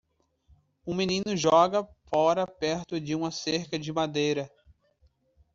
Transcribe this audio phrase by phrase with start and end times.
[0.83, 4.49] Um menino joga fora perto de uma cerca de madeira.